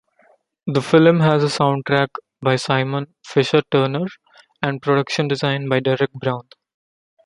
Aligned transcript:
The 0.65 0.81
film 0.81 1.19
has 1.19 1.43
a 1.43 1.45
soundtrack 1.45 2.07
by 2.41 2.55
Simon 2.55 3.13
Fisher-Turner 3.23 4.07
and 4.59 4.81
production 4.81 5.27
design 5.27 5.69
by 5.69 5.79
Derek 5.79 6.11
Brown. 6.13 6.49